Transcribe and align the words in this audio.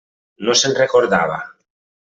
No 0.49 0.55
se'n 0.61 0.73
recordava. 0.81 1.39